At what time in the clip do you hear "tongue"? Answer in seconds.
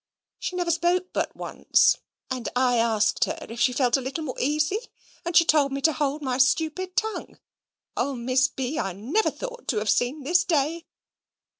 6.95-7.37